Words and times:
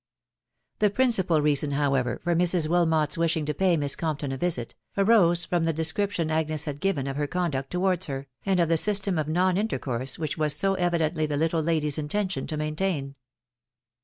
The 0.79 0.89
principal 0.89 1.43
reason, 1.43 1.73
however, 1.73 2.19
for 2.23 2.33
Mrs. 2.33 2.65
Wilmot's 2.67 3.19
wishing 3.19 3.45
to 3.45 3.53
pay 3.53 3.77
Miss 3.77 3.95
Compton 3.95 4.31
a 4.31 4.37
visit, 4.37 4.73
arose 4.97 5.45
from 5.45 5.63
the 5.63 5.73
description 5.73 6.31
Agnes 6.31 6.65
had 6.65 6.81
given 6.81 7.05
of 7.05 7.17
her 7.17 7.27
conduct 7.27 7.69
towards 7.69 8.07
her, 8.07 8.25
and 8.43 8.59
of 8.59 8.67
the 8.67 8.77
system 8.77 9.19
of 9.19 9.27
non 9.27 9.57
intercourse 9.57 10.17
which 10.17 10.31
it 10.31 10.37
was 10.39 10.55
so 10.55 10.73
evidently 10.73 11.27
the 11.27 11.37
little 11.37 11.61
lady's 11.61 11.99
intention 11.99 12.47
to 12.47 12.57
maintain. 12.57 13.13